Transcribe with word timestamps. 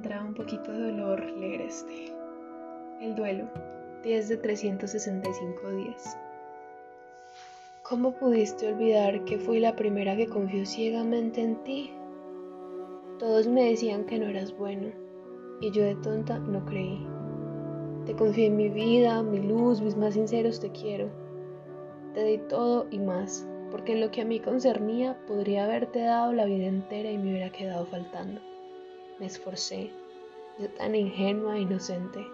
entra 0.00 0.24
un 0.24 0.32
poquito 0.32 0.72
de 0.72 0.92
dolor 0.92 1.22
leer 1.32 1.60
este. 1.60 2.10
El 3.02 3.14
duelo, 3.14 3.44
10 4.02 4.28
de 4.30 4.36
365 4.38 5.70
días. 5.72 6.16
¿Cómo 7.82 8.12
pudiste 8.12 8.72
olvidar 8.72 9.22
que 9.26 9.36
fui 9.36 9.60
la 9.60 9.76
primera 9.76 10.16
que 10.16 10.26
confió 10.26 10.64
ciegamente 10.64 11.42
en 11.42 11.62
ti? 11.64 11.90
Todos 13.18 13.46
me 13.46 13.68
decían 13.68 14.06
que 14.06 14.18
no 14.18 14.24
eras 14.24 14.56
bueno 14.56 14.88
y 15.60 15.70
yo 15.70 15.84
de 15.84 15.96
tonta 15.96 16.38
no 16.38 16.64
creí. 16.64 17.06
Te 18.06 18.14
confié 18.14 18.46
en 18.46 18.56
mi 18.56 18.70
vida, 18.70 19.22
mi 19.22 19.40
luz, 19.40 19.82
mis 19.82 19.98
más 19.98 20.14
sinceros 20.14 20.60
te 20.60 20.70
quiero. 20.70 21.10
Te 22.14 22.24
di 22.24 22.38
todo 22.48 22.86
y 22.90 22.98
más, 23.00 23.46
porque 23.70 23.92
en 23.92 24.00
lo 24.00 24.10
que 24.10 24.22
a 24.22 24.24
mí 24.24 24.40
concernía 24.40 25.18
podría 25.26 25.64
haberte 25.64 26.00
dado 26.00 26.32
la 26.32 26.46
vida 26.46 26.68
entera 26.68 27.10
y 27.10 27.18
me 27.18 27.32
hubiera 27.32 27.52
quedado 27.52 27.84
faltando. 27.84 28.40
Me 29.20 29.26
esforcé, 29.26 29.90
yo 30.58 30.68
tan 30.70 30.94
ingenua 30.96 31.56
e 31.56 31.60
inocente, 31.60 32.26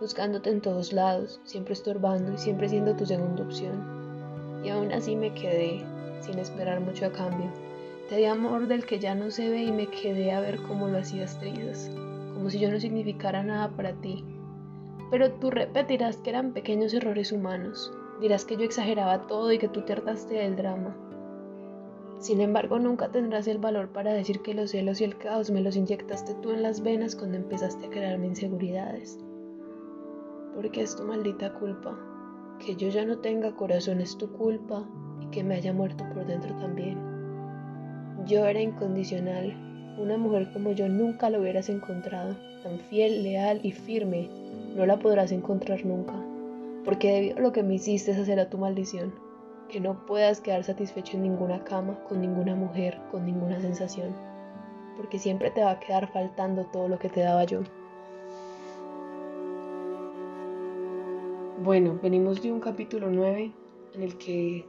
buscándote 0.00 0.48
en 0.48 0.62
todos 0.62 0.92
lados, 0.92 1.40
siempre 1.44 1.74
estorbando 1.74 2.32
y 2.32 2.38
siempre 2.38 2.68
siendo 2.68 2.96
tu 2.96 3.04
segunda 3.04 3.42
opción. 3.42 4.62
Y 4.64 4.70
aún 4.70 4.92
así 4.92 5.16
me 5.16 5.34
quedé, 5.34 5.84
sin 6.20 6.38
esperar 6.38 6.80
mucho 6.80 7.04
a 7.06 7.12
cambio. 7.12 7.50
Te 8.08 8.16
di 8.16 8.24
amor 8.24 8.68
del 8.68 8.86
que 8.86 8.98
ya 8.98 9.14
no 9.14 9.30
se 9.30 9.50
ve 9.50 9.64
y 9.64 9.72
me 9.72 9.88
quedé 9.88 10.32
a 10.32 10.40
ver 10.40 10.62
cómo 10.62 10.88
lo 10.88 10.98
hacías 10.98 11.38
trizas, 11.38 11.90
como 12.32 12.48
si 12.48 12.58
yo 12.58 12.70
no 12.70 12.80
significara 12.80 13.42
nada 13.42 13.68
para 13.76 13.92
ti. 13.92 14.24
Pero 15.10 15.32
tú 15.32 15.50
repetirás 15.50 16.16
que 16.16 16.30
eran 16.30 16.52
pequeños 16.52 16.94
errores 16.94 17.32
humanos, 17.32 17.92
Dirás 18.20 18.44
que 18.44 18.56
yo 18.56 18.64
exageraba 18.64 19.28
todo 19.28 19.52
y 19.52 19.58
que 19.58 19.68
tú 19.68 19.82
te 19.82 19.92
hartaste 19.92 20.34
del 20.34 20.56
drama. 20.56 20.96
Sin 22.18 22.40
embargo, 22.40 22.78
nunca 22.78 23.10
tendrás 23.10 23.46
el 23.46 23.58
valor 23.58 23.90
para 23.90 24.12
decir 24.12 24.40
que 24.40 24.54
los 24.54 24.72
celos 24.72 25.00
y 25.00 25.04
el 25.04 25.18
caos 25.18 25.50
me 25.50 25.60
los 25.60 25.76
inyectaste 25.76 26.34
tú 26.34 26.50
en 26.50 26.62
las 26.62 26.82
venas 26.82 27.14
cuando 27.14 27.36
empezaste 27.36 27.86
a 27.86 27.90
crearme 27.90 28.26
inseguridades. 28.26 29.18
Porque 30.54 30.82
es 30.82 30.96
tu 30.96 31.04
maldita 31.04 31.54
culpa. 31.54 31.96
Que 32.58 32.74
yo 32.74 32.88
ya 32.88 33.04
no 33.04 33.18
tenga 33.18 33.54
corazón 33.54 34.00
es 34.00 34.18
tu 34.18 34.32
culpa 34.32 34.84
y 35.20 35.26
que 35.26 35.44
me 35.44 35.54
haya 35.54 35.72
muerto 35.72 36.04
por 36.12 36.26
dentro 36.26 36.56
también. 36.56 36.98
Yo 38.26 38.44
era 38.46 38.60
incondicional. 38.60 39.56
Una 39.96 40.16
mujer 40.16 40.52
como 40.52 40.72
yo 40.72 40.88
nunca 40.88 41.30
la 41.30 41.38
hubieras 41.38 41.68
encontrado. 41.68 42.36
Tan 42.64 42.80
fiel, 42.80 43.22
leal 43.22 43.60
y 43.62 43.70
firme, 43.70 44.28
no 44.74 44.86
la 44.86 44.98
podrás 44.98 45.30
encontrar 45.30 45.86
nunca 45.86 46.14
porque 46.88 47.12
debido 47.12 47.36
a 47.36 47.40
lo 47.40 47.52
que 47.52 47.62
me 47.62 47.74
hiciste 47.74 48.12
esa 48.12 48.24
será 48.24 48.48
tu 48.48 48.56
maldición, 48.56 49.12
que 49.68 49.80
no 49.80 50.06
puedas 50.06 50.40
quedar 50.40 50.64
satisfecho 50.64 51.16
en 51.16 51.22
ninguna 51.22 51.62
cama, 51.64 52.02
con 52.04 52.20
ninguna 52.20 52.54
mujer, 52.54 52.98
con 53.10 53.26
ninguna 53.26 53.60
sensación, 53.60 54.14
porque 54.96 55.18
siempre 55.18 55.50
te 55.50 55.62
va 55.62 55.72
a 55.72 55.80
quedar 55.80 56.10
faltando 56.12 56.64
todo 56.66 56.88
lo 56.88 56.98
que 56.98 57.08
te 57.08 57.20
daba 57.20 57.44
yo. 57.44 57.60
Bueno, 61.62 61.98
venimos 62.02 62.40
de 62.42 62.52
un 62.52 62.60
capítulo 62.60 63.10
9 63.10 63.52
en 63.94 64.02
el 64.02 64.16
que 64.16 64.64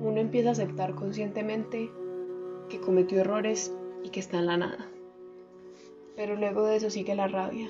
uno 0.00 0.20
empieza 0.20 0.50
a 0.50 0.52
aceptar 0.52 0.94
conscientemente 0.94 1.90
que 2.68 2.80
cometió 2.80 3.20
errores 3.20 3.74
y 4.02 4.10
que 4.10 4.20
está 4.20 4.38
en 4.38 4.46
la 4.46 4.56
nada. 4.56 4.88
Pero 6.16 6.36
luego 6.36 6.64
de 6.64 6.76
eso 6.76 6.90
sigue 6.90 7.14
la 7.14 7.26
rabia. 7.26 7.68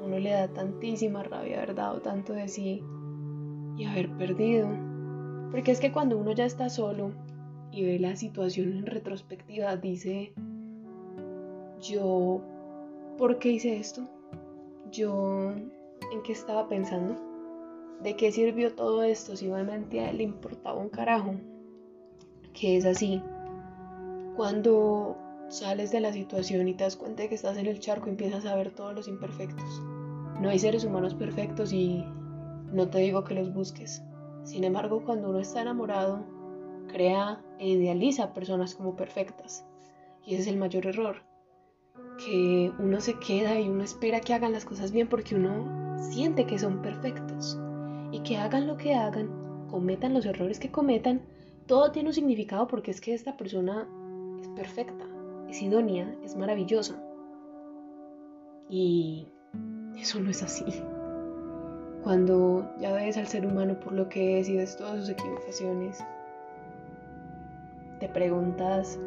A 0.00 0.04
uno 0.04 0.18
le 0.18 0.30
da 0.30 0.48
tantísima 0.48 1.22
rabia 1.22 1.58
haber 1.58 1.74
dado 1.74 2.00
tanto 2.00 2.32
de 2.32 2.48
sí 2.48 2.82
y 3.76 3.84
haber 3.84 4.10
perdido. 4.16 4.93
Porque 5.54 5.70
es 5.70 5.78
que 5.78 5.92
cuando 5.92 6.18
uno 6.18 6.32
ya 6.32 6.46
está 6.46 6.68
solo 6.68 7.12
y 7.70 7.84
ve 7.84 8.00
la 8.00 8.16
situación 8.16 8.72
en 8.72 8.86
retrospectiva, 8.86 9.76
dice, 9.76 10.32
yo, 11.80 12.42
¿por 13.16 13.38
qué 13.38 13.52
hice 13.52 13.76
esto? 13.76 14.02
Yo, 14.90 15.52
¿en 15.52 16.22
qué 16.24 16.32
estaba 16.32 16.68
pensando? 16.68 17.14
¿De 18.02 18.16
qué 18.16 18.32
sirvió 18.32 18.74
todo 18.74 19.04
esto 19.04 19.36
si 19.36 19.48
obviamente 19.48 20.12
le 20.12 20.24
importaba 20.24 20.76
un 20.76 20.88
carajo? 20.88 21.36
Que 22.52 22.76
es 22.76 22.84
así. 22.84 23.22
Cuando 24.34 25.16
sales 25.50 25.92
de 25.92 26.00
la 26.00 26.12
situación 26.12 26.66
y 26.66 26.74
te 26.74 26.82
das 26.82 26.96
cuenta 26.96 27.22
de 27.22 27.28
que 27.28 27.36
estás 27.36 27.58
en 27.58 27.66
el 27.66 27.78
charco, 27.78 28.08
empiezas 28.08 28.44
a 28.44 28.56
ver 28.56 28.72
todos 28.72 28.92
los 28.92 29.06
imperfectos. 29.06 29.80
No 30.40 30.48
hay 30.48 30.58
seres 30.58 30.84
humanos 30.84 31.14
perfectos 31.14 31.72
y 31.72 32.04
no 32.72 32.88
te 32.88 32.98
digo 32.98 33.22
que 33.22 33.34
los 33.34 33.54
busques. 33.54 34.02
Sin 34.44 34.62
embargo, 34.64 35.02
cuando 35.04 35.30
uno 35.30 35.40
está 35.40 35.62
enamorado, 35.62 36.24
crea 36.88 37.42
e 37.58 37.68
idealiza 37.68 38.34
personas 38.34 38.74
como 38.74 38.94
perfectas. 38.94 39.64
Y 40.24 40.34
ese 40.34 40.42
es 40.42 40.48
el 40.48 40.58
mayor 40.58 40.86
error. 40.86 41.16
Que 42.18 42.72
uno 42.78 43.00
se 43.00 43.18
queda 43.18 43.58
y 43.58 43.68
uno 43.68 43.82
espera 43.82 44.20
que 44.20 44.34
hagan 44.34 44.52
las 44.52 44.64
cosas 44.64 44.92
bien 44.92 45.08
porque 45.08 45.34
uno 45.34 45.98
siente 46.10 46.46
que 46.46 46.58
son 46.58 46.82
perfectos. 46.82 47.58
Y 48.12 48.20
que 48.20 48.36
hagan 48.36 48.66
lo 48.66 48.76
que 48.76 48.94
hagan, 48.94 49.66
cometan 49.68 50.14
los 50.14 50.26
errores 50.26 50.60
que 50.60 50.70
cometan, 50.70 51.22
todo 51.66 51.90
tiene 51.90 52.10
un 52.10 52.14
significado 52.14 52.68
porque 52.68 52.90
es 52.90 53.00
que 53.00 53.14
esta 53.14 53.36
persona 53.36 53.88
es 54.40 54.48
perfecta, 54.48 55.06
es 55.48 55.62
idónea, 55.62 56.14
es 56.22 56.36
maravillosa. 56.36 57.02
Y 58.68 59.26
eso 59.96 60.20
no 60.20 60.30
es 60.30 60.42
así. 60.42 60.64
Cuando 62.04 62.70
ya 62.78 62.92
ves 62.92 63.16
al 63.16 63.26
ser 63.26 63.46
humano 63.46 63.80
por 63.80 63.94
lo 63.94 64.10
que 64.10 64.38
es 64.38 64.50
y 64.50 64.58
ves 64.58 64.76
todas 64.76 65.00
sus 65.00 65.08
equivocaciones, 65.08 66.04
te 67.98 68.10
preguntas 68.10 68.98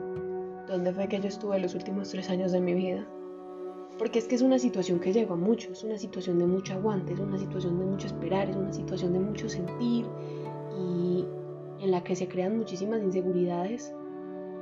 dónde 0.68 0.92
fue 0.92 1.08
que 1.08 1.20
yo 1.20 1.28
estuve 1.28 1.60
los 1.60 1.76
últimos 1.76 2.10
tres 2.10 2.28
años 2.32 2.52
de 2.52 2.60
mi 2.60 2.74
vida. 2.74 3.06
Porque 4.00 4.18
es 4.18 4.28
que 4.28 4.34
es 4.34 4.42
una 4.42 4.58
situación 4.58 5.00
que 5.00 5.14
llegó 5.14 5.36
a 5.36 5.38
mucho, 5.38 5.72
es 5.72 5.84
una 5.84 6.00
situación 6.00 6.40
de 6.40 6.48
mucho 6.48 6.74
aguante, 6.74 7.14
es 7.14 7.20
una 7.20 7.38
situación 7.38 7.78
de 7.78 7.86
mucho 7.86 8.08
esperar, 8.08 8.50
es 8.50 8.56
una 8.56 8.74
situación 8.74 9.14
de 9.14 9.20
mucho 9.20 9.48
sentir 9.48 10.08
y 10.76 11.24
en 11.80 11.92
la 11.92 12.04
que 12.04 12.16
se 12.16 12.28
crean 12.28 12.58
muchísimas 12.58 13.04
inseguridades. 13.04 13.94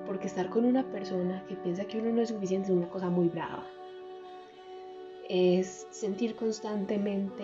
Porque 0.06 0.28
estar 0.28 0.50
con 0.50 0.66
una 0.66 0.84
persona 0.92 1.46
que 1.48 1.56
piensa 1.56 1.86
que 1.86 2.00
uno 2.00 2.12
no 2.12 2.22
es 2.22 2.30
suficiente 2.30 2.68
es 2.68 2.76
una 2.76 2.90
cosa 2.90 3.10
muy 3.10 3.30
brava. 3.30 3.66
Es 5.30 5.88
sentir 5.90 6.36
constantemente 6.36 7.44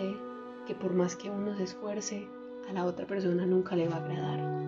que 0.66 0.76
por 0.76 0.94
más 0.94 1.16
que 1.16 1.30
uno 1.30 1.56
se 1.56 1.64
esfuerce, 1.64 2.28
a 2.70 2.74
la 2.74 2.86
otra 2.86 3.06
persona 3.06 3.46
nunca 3.46 3.76
le 3.76 3.88
va 3.88 3.96
a 3.96 4.04
agradar. 4.04 4.62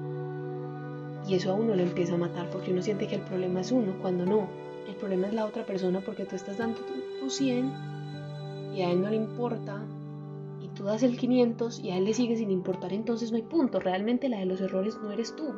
Y 1.28 1.36
eso 1.36 1.52
a 1.52 1.54
uno 1.54 1.76
le 1.76 1.84
empieza 1.84 2.16
a 2.16 2.18
matar 2.18 2.50
porque 2.50 2.72
uno 2.72 2.81
siente 2.81 3.08
que 3.08 3.16
el 3.16 3.22
problema 3.22 3.62
es 3.62 3.72
uno, 3.72 3.94
cuando 4.02 4.26
no. 4.26 4.48
El 4.88 4.96
problema 4.96 5.28
es 5.28 5.34
la 5.34 5.46
otra 5.46 5.66
persona 5.66 6.02
porque 6.02 6.26
tú 6.26 6.36
estás 6.36 6.58
dando 6.58 6.80
tu, 6.81 7.30
100 7.30 7.72
y 8.76 8.81
a 8.81 8.92
él 8.92 9.02
no 9.02 9.09
le 9.09 9.16
importa 9.16 9.81
y 10.59 10.68
tú 10.70 10.84
das 10.84 11.04
el 11.04 11.18
500 11.18 11.80
y 11.80 11.92
a 11.92 11.98
él 11.98 12.04
le 12.04 12.14
sigue 12.14 12.36
sin 12.36 12.52
importar, 12.52 12.92
entonces 12.92 13.31
no 13.31 13.38
hay 13.38 13.44
punto. 13.44 13.80
Realmente 13.80 14.28
la 14.28 14.40
de 14.40 14.46
los 14.46 14.60
errores 14.60 14.98
no 15.02 15.12
eres 15.12 15.34
tú. 15.36 15.54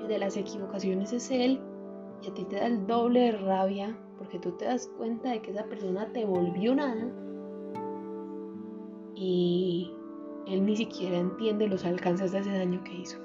El 0.00 0.08
de 0.08 0.18
las 0.18 0.36
equivocaciones 0.36 1.12
es 1.12 1.30
él 1.30 1.60
y 2.22 2.28
a 2.28 2.34
ti 2.34 2.44
te 2.44 2.56
da 2.56 2.66
el 2.66 2.86
doble 2.88 3.20
de 3.20 3.32
rabia 3.32 3.96
porque 4.18 4.40
tú 4.40 4.50
te 4.52 4.64
das 4.64 4.90
cuenta 4.98 5.30
de 5.30 5.40
que 5.40 5.52
esa 5.52 5.64
persona 5.66 6.12
te 6.12 6.24
volvió 6.24 6.74
nada 6.74 7.12
y 9.20 9.92
él 10.46 10.64
ni 10.64 10.76
siquiera 10.76 11.18
entiende 11.18 11.68
los 11.68 11.84
alcances 11.84 12.32
de 12.32 12.38
ese 12.38 12.52
daño 12.52 12.82
que 12.82 12.94
hizo. 12.94 13.18